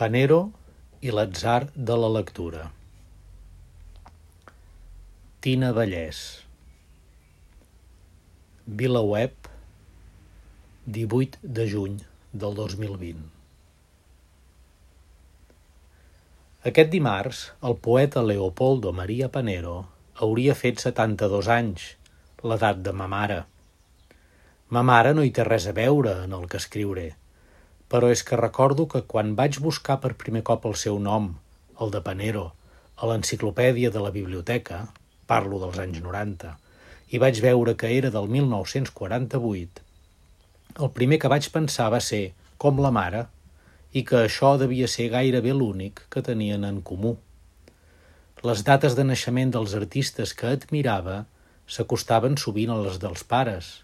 Panero 0.00 0.36
i 1.04 1.10
l'atzar 1.12 1.66
de 1.88 1.96
la 2.02 2.08
lectura. 2.08 2.60
Tina 5.44 5.74
Vallès 5.78 6.20
VilaWeb 8.80 9.50
18 10.96 11.52
de 11.58 11.68
juny 11.74 12.00
del 12.32 12.56
2020 12.62 13.28
Aquest 16.72 16.90
dimarts, 16.96 17.44
el 17.60 17.76
poeta 17.90 18.24
Leopoldo 18.24 18.96
Maria 19.04 19.28
Panero 19.36 19.78
hauria 20.16 20.56
fet 20.64 20.80
72 20.88 21.52
anys, 21.60 21.90
l'edat 22.40 22.80
de 22.88 22.96
ma 23.02 23.12
mare. 23.18 23.42
Ma 24.72 24.80
mare 24.96 25.12
no 25.12 25.28
hi 25.28 25.36
té 25.40 25.44
res 25.54 25.68
a 25.68 25.76
veure 25.84 26.22
en 26.24 26.32
el 26.40 26.48
que 26.48 26.64
escriuré, 26.64 27.10
però 27.90 28.08
és 28.14 28.22
que 28.22 28.38
recordo 28.38 28.86
que 28.86 29.02
quan 29.12 29.34
vaig 29.38 29.58
buscar 29.58 29.98
per 30.02 30.14
primer 30.18 30.44
cop 30.46 30.66
el 30.70 30.76
seu 30.78 30.98
nom, 31.02 31.32
el 31.82 31.90
de 31.90 32.00
Panero, 32.06 32.46
a 32.96 33.08
l'enciclopèdia 33.10 33.90
de 33.90 34.02
la 34.04 34.12
biblioteca, 34.14 34.84
parlo 35.26 35.58
dels 35.62 35.80
anys 35.82 35.98
90, 36.04 36.52
i 37.10 37.18
vaig 37.18 37.40
veure 37.42 37.74
que 37.74 37.90
era 37.96 38.12
del 38.14 38.30
1948, 38.30 39.82
el 40.78 40.92
primer 40.94 41.18
que 41.18 41.32
vaig 41.32 41.50
pensar 41.50 41.88
va 41.90 41.98
ser, 42.04 42.30
com 42.62 42.78
la 42.78 42.92
mare, 42.94 43.24
i 43.90 44.04
que 44.06 44.22
això 44.28 44.54
devia 44.60 44.86
ser 44.86 45.08
gairebé 45.10 45.56
l'únic 45.56 46.04
que 46.14 46.22
tenien 46.22 46.62
en 46.68 46.78
comú. 46.86 47.16
Les 48.46 48.62
dates 48.64 48.94
de 48.94 49.04
naixement 49.04 49.50
dels 49.56 49.74
artistes 49.74 50.32
que 50.38 50.54
admirava 50.54 51.24
s'acostaven 51.66 52.38
sovint 52.38 52.70
a 52.70 52.78
les 52.84 53.02
dels 53.02 53.26
pares, 53.26 53.74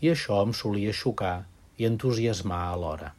i 0.00 0.14
això 0.16 0.40
em 0.46 0.56
solia 0.56 0.96
xocar 0.96 1.42
i 1.76 1.88
entusiasmar 1.88 2.64
alhora. 2.72 3.12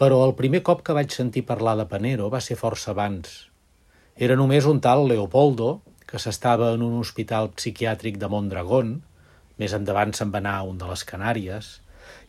Però 0.00 0.22
el 0.24 0.30
primer 0.32 0.62
cop 0.64 0.78
que 0.80 0.94
vaig 0.96 1.12
sentir 1.12 1.42
parlar 1.44 1.74
de 1.76 1.84
Panero 1.88 2.30
va 2.32 2.38
ser 2.40 2.54
força 2.56 2.94
abans. 2.94 3.32
Era 4.16 4.36
només 4.40 4.64
un 4.70 4.78
tal 4.80 5.02
Leopoldo, 5.10 5.82
que 6.08 6.20
s'estava 6.22 6.70
en 6.76 6.84
un 6.86 6.94
hospital 7.02 7.50
psiquiàtric 7.58 8.16
de 8.22 8.30
Mondragón, 8.32 8.94
més 9.60 9.74
endavant 9.76 10.14
se'n 10.16 10.32
va 10.32 10.40
anar 10.40 10.54
a 10.56 10.64
un 10.70 10.80
de 10.80 10.88
les 10.88 11.04
Canàries, 11.10 11.68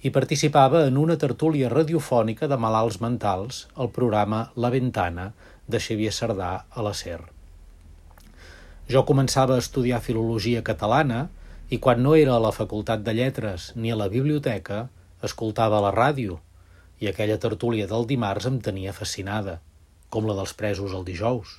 i 0.03 0.11
participava 0.11 0.83
en 0.89 1.00
una 1.00 1.17
tertúlia 1.23 1.72
radiofònica 1.72 2.52
de 2.52 2.59
malalts 2.59 3.00
mentals 3.00 3.63
al 3.80 3.94
programa 3.95 4.44
La 4.66 4.73
Ventana 4.75 5.31
de 5.72 5.80
Xavier 5.80 6.11
Cerdà 6.19 6.52
a 6.67 6.85
la 6.89 6.91
SER. 6.91 7.22
Jo 8.91 9.08
començava 9.08 9.56
a 9.56 9.63
estudiar 9.63 10.03
filologia 10.03 10.67
catalana 10.73 11.23
i 11.69 11.80
quan 11.80 12.03
no 12.03 12.19
era 12.19 12.35
a 12.35 12.44
la 12.50 12.52
Facultat 12.52 13.08
de 13.08 13.16
Lletres 13.16 13.72
ni 13.80 13.95
a 13.95 14.00
la 14.03 14.11
biblioteca, 14.11 14.89
escoltava 15.23 15.80
la 15.80 15.95
ràdio, 15.95 16.41
i 17.02 17.09
aquella 17.09 17.39
tertúlia 17.41 17.89
del 17.89 18.05
dimarts 18.09 18.47
em 18.47 18.59
tenia 18.63 18.94
fascinada, 18.94 19.57
com 20.13 20.27
la 20.30 20.38
dels 20.38 20.53
presos 20.57 20.94
el 20.97 21.05
dijous. 21.07 21.57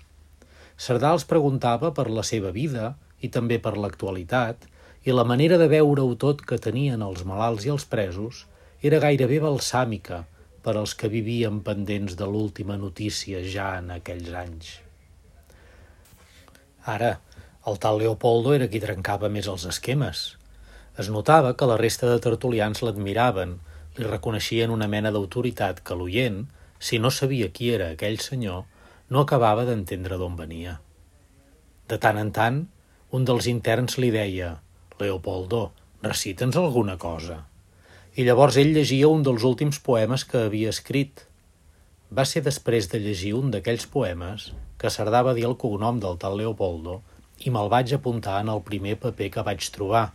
Cerdà 0.79 1.12
els 1.17 1.27
preguntava 1.29 1.91
per 1.97 2.09
la 2.11 2.25
seva 2.27 2.53
vida 2.55 2.95
i 3.21 3.31
també 3.37 3.59
per 3.63 3.75
l'actualitat, 3.77 4.69
i 5.03 5.15
la 5.15 5.27
manera 5.27 5.59
de 5.59 5.67
veure-ho 5.70 6.15
tot 6.25 6.45
que 6.47 6.61
tenien 6.63 7.03
els 7.03 7.25
malalts 7.27 7.67
i 7.67 7.73
els 7.75 7.87
presos 7.91 8.45
era 8.87 9.03
gairebé 9.03 9.41
balsàmica 9.43 10.23
per 10.63 10.77
als 10.79 10.95
que 10.98 11.11
vivien 11.11 11.59
pendents 11.67 12.15
de 12.19 12.29
l'última 12.31 12.79
notícia 12.79 13.43
ja 13.55 13.73
en 13.81 13.91
aquells 13.97 14.31
anys. 14.45 14.70
Ara, 16.87 17.17
el 17.67 17.79
tal 17.83 17.98
Leopoldo 17.98 18.55
era 18.55 18.69
qui 18.70 18.83
trencava 18.83 19.31
més 19.31 19.48
els 19.51 19.67
esquemes. 19.70 20.23
Es 20.98 21.11
notava 21.15 21.53
que 21.59 21.67
la 21.70 21.79
resta 21.81 22.09
de 22.11 22.23
tertulians 22.23 22.83
l'admiraven, 22.83 23.59
li 23.98 24.09
reconeixien 24.09 24.73
una 24.73 24.89
mena 24.89 25.12
d'autoritat 25.12 25.83
que 25.85 25.97
l'oient, 25.98 26.45
si 26.79 26.98
no 26.98 27.11
sabia 27.11 27.51
qui 27.53 27.71
era 27.75 27.91
aquell 27.93 28.19
senyor, 28.25 28.65
no 29.12 29.23
acabava 29.23 29.67
d'entendre 29.69 30.17
d'on 30.19 30.37
venia. 30.39 30.79
De 31.89 31.98
tant 32.01 32.19
en 32.19 32.31
tant, 32.33 32.63
un 33.13 33.27
dels 33.29 33.48
interns 33.51 33.98
li 34.01 34.09
deia 34.15 34.55
«Leopoldo, 35.01 35.70
recita'ns 36.03 36.57
alguna 36.57 36.97
cosa». 36.97 37.42
I 38.17 38.25
llavors 38.25 38.58
ell 38.61 38.75
llegia 38.77 39.08
un 39.08 39.23
dels 39.25 39.45
últims 39.48 39.79
poemes 39.80 40.24
que 40.29 40.42
havia 40.47 40.73
escrit. 40.73 41.23
Va 42.13 42.27
ser 42.29 42.42
després 42.45 42.91
de 42.92 43.01
llegir 43.01 43.33
un 43.39 43.53
d'aquells 43.53 43.86
poemes 43.89 44.51
que 44.80 44.92
Cerdà 44.92 45.23
va 45.24 45.33
dir 45.36 45.47
el 45.48 45.57
cognom 45.57 46.01
del 46.01 46.19
tal 46.20 46.36
Leopoldo 46.36 46.98
i 47.41 47.53
me'l 47.55 47.70
vaig 47.73 47.95
apuntar 47.97 48.41
en 48.42 48.51
el 48.53 48.61
primer 48.67 48.98
paper 49.01 49.30
que 49.36 49.45
vaig 49.47 49.69
trobar, 49.77 50.11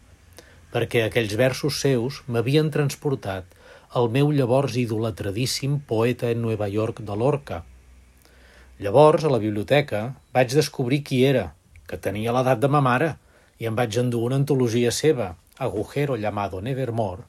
perquè 0.74 1.08
aquells 1.08 1.34
versos 1.40 1.82
seus 1.82 2.22
m'havien 2.28 2.70
transportat 2.74 3.57
el 3.98 4.12
meu 4.14 4.30
llavors 4.36 4.76
idolatradíssim 4.78 5.80
poeta 5.90 6.30
en 6.30 6.42
Nueva 6.44 6.68
York 6.70 7.00
de 7.08 7.16
Lorca. 7.18 7.64
Llavors, 8.78 9.24
a 9.26 9.32
la 9.34 9.40
biblioteca, 9.42 10.02
vaig 10.38 10.54
descobrir 10.54 11.00
qui 11.08 11.24
era, 11.26 11.48
que 11.90 11.98
tenia 11.98 12.36
l'edat 12.36 12.62
de 12.62 12.70
ma 12.70 12.82
mare, 12.88 13.16
i 13.58 13.66
em 13.70 13.80
vaig 13.80 13.98
endur 13.98 14.22
una 14.28 14.38
antologia 14.38 14.92
seva, 14.94 15.32
Agujero 15.58 16.20
llamado 16.22 16.62
Nevermore, 16.62 17.26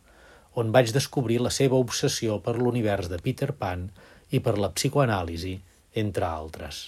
on 0.61 0.75
vaig 0.75 0.93
descobrir 0.93 1.41
la 1.41 1.55
seva 1.55 1.81
obsessió 1.81 2.37
per 2.45 2.59
l'univers 2.59 3.09
de 3.09 3.17
Peter 3.25 3.55
Pan 3.57 3.89
i 4.29 4.43
per 4.45 4.59
la 4.61 4.69
psicoanàlisi, 4.77 5.57
entre 6.05 6.29
altres. 6.29 6.83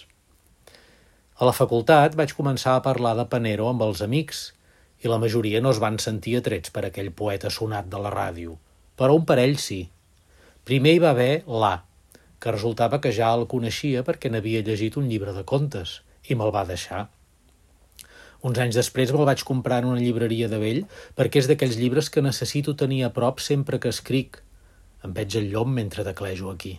A 1.41 1.49
la 1.49 1.57
facultat 1.57 2.19
vaig 2.21 2.37
començar 2.37 2.77
a 2.77 2.85
parlar 2.85 3.15
de 3.17 3.25
Panero 3.33 3.71
amb 3.73 3.87
els 3.89 4.05
amics 4.05 4.51
i 5.01 5.09
la 5.09 5.23
majoria 5.23 5.65
no 5.65 5.73
es 5.73 5.81
van 5.81 5.97
sentir 5.97 6.37
atrets 6.43 6.75
per 6.75 6.85
aquell 6.91 7.15
poeta 7.23 7.49
sonat 7.49 7.89
de 7.89 8.03
la 8.09 8.13
ràdio– 8.13 8.59
però 9.01 9.15
un 9.17 9.25
parell 9.25 9.57
sí. 9.57 9.87
Primer 10.69 10.93
hi 10.93 11.01
va 11.01 11.15
haver 11.15 11.31
l'A, 11.49 11.79
que 12.41 12.53
resultava 12.53 12.99
que 13.01 13.13
ja 13.17 13.31
el 13.37 13.47
coneixia 13.49 14.03
perquè 14.05 14.29
n'havia 14.29 14.61
llegit 14.67 14.99
un 15.01 15.09
llibre 15.09 15.33
de 15.33 15.45
contes 15.49 15.95
i 16.29 16.37
me'l 16.37 16.53
va 16.53 16.67
deixar. 16.69 17.07
Uns 18.45 18.61
anys 18.61 18.77
després 18.77 19.13
me'l 19.13 19.29
vaig 19.29 19.45
comprar 19.49 19.81
en 19.83 19.91
una 19.95 20.05
llibreria 20.05 20.49
de 20.53 20.61
vell 20.61 20.85
perquè 21.17 21.41
és 21.41 21.49
d'aquells 21.49 21.81
llibres 21.81 22.13
que 22.13 22.25
necessito 22.25 22.77
tenir 22.85 23.03
a 23.05 23.13
prop 23.17 23.41
sempre 23.45 23.81
que 23.81 23.93
escric. 23.93 24.43
Em 25.05 25.17
veig 25.17 25.37
el 25.41 25.49
llom 25.53 25.73
mentre 25.81 26.05
teclejo 26.05 26.53
aquí. 26.53 26.77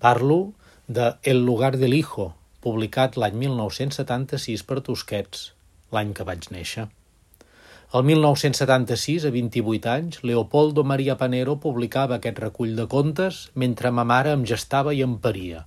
Parlo 0.00 0.54
de 0.86 1.14
El 1.22 1.44
lugar 1.44 1.76
del 1.76 1.92
hijo, 1.92 2.32
publicat 2.64 3.20
l'any 3.20 3.36
1976 3.48 4.64
per 4.64 4.80
Tusquets, 4.84 5.50
l'any 5.92 6.16
que 6.16 6.24
vaig 6.24 6.48
néixer. 6.52 6.88
El 7.88 8.02
1976, 8.04 9.24
a 9.24 9.30
28 9.32 9.88
anys, 9.88 10.18
Leopoldo 10.20 10.82
Maria 10.84 11.14
Panero 11.16 11.54
publicava 11.56 12.18
aquest 12.18 12.36
recull 12.42 12.74
de 12.76 12.84
contes 12.84 13.38
mentre 13.62 13.88
ma 13.88 14.04
mare 14.04 14.34
em 14.36 14.42
gestava 14.50 14.92
i 14.92 15.00
em 15.06 15.14
paria. 15.16 15.62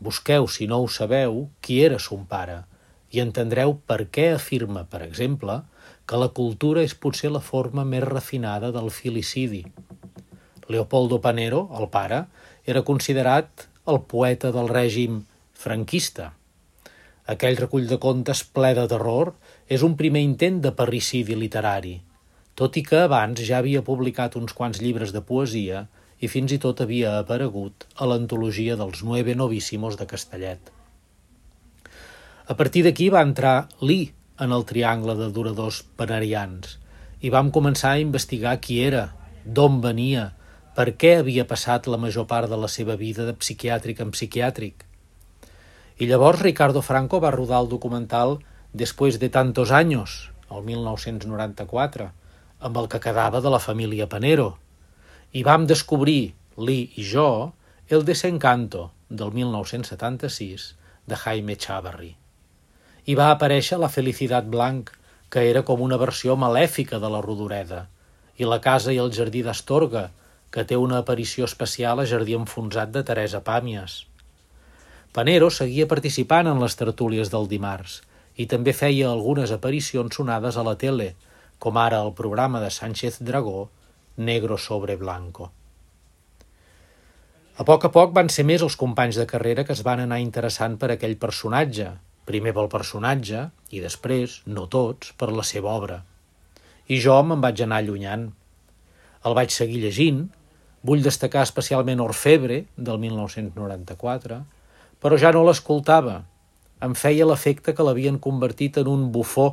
Busqueu, 0.00 0.48
si 0.48 0.70
no 0.70 0.80
ho 0.80 0.88
sabeu, 0.88 1.50
qui 1.60 1.82
era 1.84 2.00
son 2.00 2.24
pare 2.24 2.62
i 3.12 3.20
entendreu 3.20 3.76
per 3.84 4.06
què 4.08 4.30
afirma, 4.38 4.86
per 4.88 5.02
exemple, 5.04 5.60
que 6.08 6.16
la 6.16 6.32
cultura 6.32 6.80
és 6.80 6.96
potser 6.96 7.28
la 7.36 7.44
forma 7.44 7.84
més 7.84 8.08
refinada 8.08 8.72
del 8.72 8.88
filicidi. 8.88 9.66
Leopoldo 10.72 11.20
Panero, 11.20 11.66
el 11.76 11.92
pare, 11.92 12.24
era 12.64 12.88
considerat 12.88 13.68
el 13.84 14.00
poeta 14.08 14.48
del 14.56 14.72
règim 14.80 15.26
franquista– 15.52 16.32
aquell 17.30 17.56
recull 17.56 17.86
de 17.86 17.98
contes 18.02 18.42
ple 18.42 18.72
de 18.74 18.86
terror 18.90 19.32
és 19.70 19.82
un 19.86 19.94
primer 19.98 20.22
intent 20.26 20.58
de 20.64 20.72
parricidi 20.74 21.36
literari, 21.38 22.00
tot 22.58 22.76
i 22.76 22.82
que 22.82 23.04
abans 23.06 23.40
ja 23.46 23.60
havia 23.62 23.84
publicat 23.86 24.34
uns 24.36 24.54
quants 24.58 24.82
llibres 24.82 25.14
de 25.14 25.22
poesia 25.22 25.86
i 26.18 26.28
fins 26.28 26.52
i 26.52 26.58
tot 26.58 26.82
havia 26.82 27.18
aparegut 27.20 27.86
a 27.94 28.08
l'antologia 28.10 28.76
dels 28.76 29.04
Nueve 29.06 29.36
Novíssimos 29.38 29.96
de 29.98 30.06
Castellet. 30.06 30.60
A 32.46 32.54
partir 32.58 32.82
d'aquí 32.82 33.08
va 33.08 33.22
entrar 33.22 33.68
Lee 33.80 34.12
en 34.42 34.50
el 34.50 34.66
triangle 34.66 35.14
de 35.14 35.30
duradors 35.30 35.82
panarians 35.96 36.78
i 37.22 37.30
vam 37.30 37.54
començar 37.54 37.94
a 37.94 38.02
investigar 38.02 38.58
qui 38.58 38.82
era, 38.82 39.12
d'on 39.46 39.78
venia, 39.80 40.32
per 40.74 40.90
què 40.98 41.18
havia 41.20 41.46
passat 41.46 41.86
la 41.86 42.00
major 42.02 42.26
part 42.26 42.50
de 42.50 42.58
la 42.58 42.68
seva 42.68 42.96
vida 42.98 43.26
de 43.28 43.34
psiquiàtric 43.38 44.02
en 44.02 44.10
psiquiàtric– 44.10 44.88
i 45.98 46.08
llavors 46.08 46.40
Ricardo 46.42 46.82
Franco 46.82 47.20
va 47.20 47.34
rodar 47.34 47.60
el 47.62 47.68
documental 47.68 48.38
Después 48.72 49.18
de 49.20 49.28
tantos 49.28 49.70
años, 49.70 50.32
el 50.48 50.62
1994, 50.64 52.06
amb 52.64 52.78
el 52.80 52.86
que 52.88 53.00
quedava 53.04 53.42
de 53.44 53.50
la 53.52 53.58
família 53.60 54.06
Panero. 54.08 54.54
I 55.36 55.42
vam 55.44 55.66
descobrir, 55.68 56.32
Lee 56.56 56.88
i 56.96 57.04
jo, 57.04 57.52
El 57.92 58.06
desencanto, 58.08 58.92
del 59.10 59.32
1976, 59.36 60.64
de 61.04 61.16
Jaime 61.16 61.56
Chavarri. 61.56 62.14
I 63.04 63.14
va 63.18 63.28
aparèixer 63.34 63.76
La 63.76 63.92
felicitat 63.92 64.48
blanc, 64.48 64.88
que 65.28 65.44
era 65.50 65.64
com 65.68 65.84
una 65.84 66.00
versió 66.00 66.38
malèfica 66.40 67.00
de 67.02 67.10
la 67.12 67.20
Rodoreda, 67.20 67.82
i 68.40 68.48
La 68.48 68.62
casa 68.64 68.96
i 68.96 69.02
el 69.02 69.12
jardí 69.12 69.42
d'Astorga, 69.44 70.06
que 70.52 70.64
té 70.64 70.80
una 70.80 71.02
aparició 71.04 71.44
especial 71.44 72.00
a 72.00 72.08
Jardí 72.08 72.40
enfonsat 72.40 72.92
de 72.96 73.04
Teresa 73.08 73.44
Pàmies. 73.44 74.02
Panero 75.12 75.50
seguia 75.52 75.84
participant 75.88 76.48
en 76.48 76.60
les 76.62 76.74
tertúlies 76.80 77.28
del 77.32 77.44
dimarts 77.48 77.98
i 78.40 78.46
també 78.48 78.72
feia 78.72 79.10
algunes 79.10 79.50
aparicions 79.52 80.14
sonades 80.16 80.56
a 80.56 80.62
la 80.64 80.72
tele, 80.80 81.10
com 81.60 81.76
ara 81.76 81.98
el 82.00 82.14
programa 82.16 82.62
de 82.62 82.70
Sánchez 82.72 83.18
Dragó, 83.20 83.66
Negro 84.16 84.56
sobre 84.56 84.96
Blanco. 84.96 85.50
A 87.60 87.66
poc 87.68 87.84
a 87.84 87.90
poc 87.92 88.14
van 88.16 88.32
ser 88.32 88.46
més 88.48 88.64
els 88.64 88.78
companys 88.80 89.18
de 89.20 89.26
carrera 89.28 89.66
que 89.68 89.76
es 89.76 89.82
van 89.84 90.00
anar 90.00 90.22
interessant 90.22 90.78
per 90.80 90.90
aquell 90.94 91.18
personatge, 91.20 91.90
primer 92.24 92.56
pel 92.56 92.72
personatge 92.72 93.44
i 93.68 93.84
després, 93.84 94.38
no 94.46 94.64
tots, 94.64 95.12
per 95.20 95.28
la 95.28 95.44
seva 95.44 95.74
obra. 95.76 96.00
I 96.88 97.02
jo 97.04 97.18
me'n 97.20 97.44
vaig 97.44 97.60
anar 97.60 97.82
allunyant. 97.84 98.30
El 99.28 99.36
vaig 99.36 99.52
seguir 99.52 99.84
llegint, 99.84 100.24
vull 100.80 101.04
destacar 101.04 101.44
especialment 101.44 102.00
Orfebre, 102.00 102.62
del 102.80 102.98
1994, 103.04 104.40
però 105.02 105.18
ja 105.18 105.32
no 105.34 105.42
l'escoltava. 105.42 106.20
Em 106.82 106.94
feia 106.98 107.26
l'efecte 107.26 107.74
que 107.74 107.84
l'havien 107.86 108.20
convertit 108.22 108.78
en 108.78 108.90
un 108.90 109.08
bufó, 109.14 109.48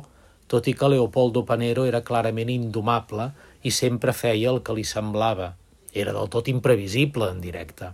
tot 0.50 0.66
i 0.70 0.74
que 0.74 0.88
Leopoldo 0.90 1.42
Panero 1.46 1.86
era 1.86 2.02
clarament 2.06 2.50
indomable 2.50 3.30
i 3.66 3.70
sempre 3.74 4.14
feia 4.14 4.50
el 4.54 4.62
que 4.66 4.74
li 4.78 4.86
semblava. 4.86 5.52
Era 5.92 6.14
del 6.14 6.30
tot 6.30 6.48
imprevisible 6.50 7.28
en 7.34 7.42
directe. 7.42 7.90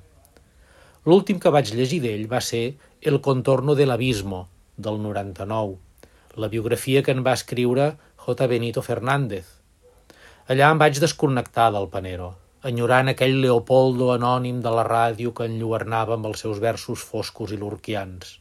L'últim 1.08 1.40
que 1.40 1.52
vaig 1.54 1.72
llegir 1.72 2.02
d'ell 2.04 2.28
va 2.28 2.42
ser 2.44 2.64
El 3.00 3.20
contorno 3.24 3.74
de 3.78 3.84
l'abismo, 3.86 4.48
del 4.76 4.96
99, 5.00 5.76
la 6.36 6.48
biografia 6.48 7.02
que 7.02 7.12
en 7.12 7.22
va 7.24 7.36
escriure 7.38 7.92
J. 8.24 8.48
Benito 8.50 8.82
Fernández. 8.82 9.46
Allà 10.48 10.72
em 10.72 10.80
vaig 10.80 10.98
desconnectar 11.00 11.70
del 11.72 11.86
Panero, 11.92 12.34
enyorant 12.66 13.10
aquell 13.10 13.36
Leopoldo 13.42 14.08
anònim 14.14 14.58
de 14.62 14.70
la 14.74 14.82
ràdio 14.86 15.32
que 15.38 15.46
enlluernava 15.46 16.16
amb 16.16 16.26
els 16.30 16.40
seus 16.42 16.58
versos 16.62 17.02
foscos 17.10 17.52
i 17.54 17.58
lurquians. 17.60 18.38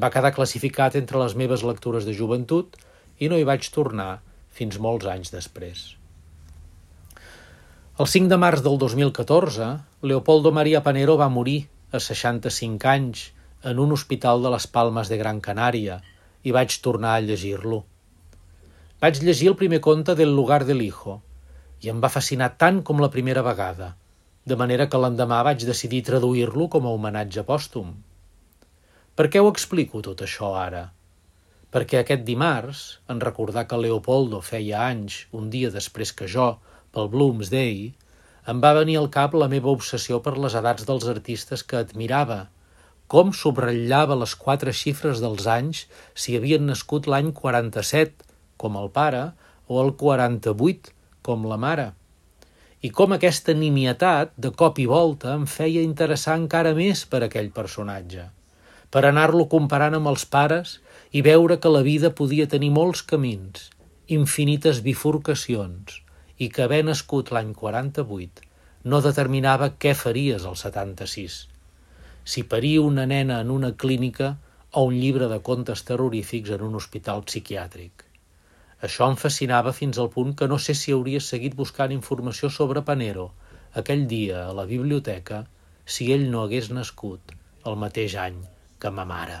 Va 0.00 0.08
quedar 0.14 0.32
classificat 0.36 0.96
entre 1.00 1.20
les 1.20 1.34
meves 1.36 1.64
lectures 1.68 2.06
de 2.08 2.14
joventut 2.16 2.78
i 3.20 3.28
no 3.28 3.36
hi 3.36 3.44
vaig 3.48 3.68
tornar 3.74 4.22
fins 4.58 4.78
molts 4.86 5.08
anys 5.14 5.34
després. 5.34 5.82
El 8.00 8.08
5 8.08 8.32
de 8.32 8.38
març 8.40 8.62
del 8.64 8.78
2014, 8.80 9.68
Leopoldo 10.08 10.52
María 10.58 10.80
Panero 10.86 11.18
va 11.20 11.28
morir 11.28 11.58
a 11.92 12.00
65 12.00 12.88
anys 12.88 13.26
en 13.68 13.82
un 13.84 13.92
hospital 13.92 14.40
de 14.42 14.54
les 14.54 14.66
Palmes 14.76 15.12
de 15.12 15.18
Gran 15.20 15.42
Canària 15.44 15.98
i 16.42 16.56
vaig 16.56 16.78
tornar 16.86 17.18
a 17.18 17.26
llegir-lo. 17.26 17.82
Vaig 19.02 19.20
llegir 19.20 19.52
el 19.52 19.58
primer 19.60 19.82
conte 19.84 20.16
del 20.16 20.32
Lugar 20.34 20.64
del 20.64 20.80
Hijo 20.80 21.20
i 21.82 21.90
em 21.90 22.00
va 22.02 22.10
fascinar 22.14 22.52
tant 22.62 22.80
com 22.88 23.02
la 23.02 23.10
primera 23.14 23.42
vegada, 23.46 23.92
de 24.46 24.58
manera 24.58 24.88
que 24.90 25.00
l'endemà 25.02 25.42
vaig 25.46 25.66
decidir 25.66 26.02
traduir-lo 26.08 26.68
com 26.74 26.86
a 26.86 26.94
homenatge 26.96 27.44
pòstum. 27.48 27.92
Per 29.18 29.28
què 29.28 29.42
ho 29.42 29.50
explico 29.50 30.02
tot 30.06 30.22
això 30.26 30.52
ara? 30.58 30.86
Perquè 31.72 32.00
aquest 32.00 32.24
dimarts, 32.28 32.80
en 33.12 33.20
recordar 33.24 33.66
que 33.68 33.80
Leopoldo 33.80 34.40
feia 34.44 34.86
anys, 34.92 35.26
un 35.32 35.50
dia 35.52 35.70
després 35.74 36.12
que 36.16 36.28
jo, 36.28 36.48
pel 36.94 37.10
Bloomsday, 37.12 37.92
em 38.52 38.62
va 38.62 38.72
venir 38.78 38.96
al 39.00 39.10
cap 39.14 39.36
la 39.38 39.48
meva 39.50 39.70
obsessió 39.72 40.18
per 40.24 40.34
les 40.44 40.56
edats 40.58 40.86
dels 40.88 41.06
artistes 41.12 41.62
que 41.62 41.78
admirava, 41.80 42.40
com 43.12 43.30
subratllava 43.36 44.16
les 44.22 44.34
quatre 44.42 44.72
xifres 44.72 45.20
dels 45.22 45.46
anys 45.54 45.84
si 46.24 46.36
havien 46.38 46.66
nascut 46.70 47.08
l'any 47.10 47.30
47, 47.38 48.26
com 48.56 48.78
el 48.80 48.90
pare, 48.98 49.24
o 49.68 49.80
el 49.84 49.92
48, 50.00 50.92
com 51.22 51.46
la 51.48 51.58
mare. 51.64 51.88
I 52.82 52.90
com 52.90 53.14
aquesta 53.14 53.54
nimietat, 53.54 54.32
de 54.36 54.50
cop 54.62 54.78
i 54.82 54.86
volta, 54.90 55.36
em 55.38 55.46
feia 55.46 55.84
interessar 55.86 56.38
encara 56.40 56.74
més 56.78 57.04
per 57.06 57.22
aquell 57.24 57.52
personatge, 57.54 58.28
per 58.90 59.04
anar-lo 59.06 59.46
comparant 59.52 59.98
amb 59.98 60.10
els 60.10 60.24
pares 60.26 60.78
i 61.12 61.22
veure 61.22 61.60
que 61.62 61.70
la 61.70 61.84
vida 61.86 62.10
podia 62.22 62.48
tenir 62.54 62.72
molts 62.74 63.04
camins, 63.06 63.68
infinites 64.20 64.82
bifurcacions, 64.82 66.02
i 66.42 66.48
que 66.50 66.64
haver 66.66 66.82
nascut 66.88 67.30
l'any 67.30 67.52
48 67.54 68.50
no 68.92 68.98
determinava 69.04 69.72
què 69.82 69.94
faries 69.94 70.46
al 70.48 70.56
76. 70.58 71.36
Si 72.24 72.42
paria 72.54 72.82
una 72.82 73.06
nena 73.06 73.38
en 73.44 73.50
una 73.54 73.72
clínica 73.84 74.36
o 74.72 74.86
un 74.88 74.98
llibre 74.98 75.28
de 75.30 75.38
contes 75.48 75.84
terrorífics 75.86 76.50
en 76.56 76.64
un 76.66 76.74
hospital 76.80 77.22
psiquiàtric. 77.28 78.11
Això 78.86 79.06
em 79.10 79.16
fascinava 79.24 79.72
fins 79.78 79.98
al 80.02 80.10
punt 80.16 80.34
que 80.38 80.48
no 80.50 80.58
sé 80.62 80.74
si 80.78 80.94
hauria 80.94 81.22
seguit 81.26 81.54
buscant 81.58 81.94
informació 81.96 82.50
sobre 82.56 82.82
Panero 82.88 83.28
aquell 83.82 84.04
dia 84.14 84.42
a 84.48 84.56
la 84.58 84.66
biblioteca 84.72 85.44
si 85.96 86.10
ell 86.16 86.28
no 86.34 86.42
hagués 86.42 86.72
nascut 86.80 87.36
el 87.70 87.80
mateix 87.86 88.18
any 88.26 88.42
que 88.82 88.90
ma 88.98 89.06
mare. 89.14 89.38